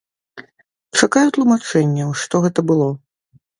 [1.01, 2.91] Чакаю тлумачэнняў, што гэта было.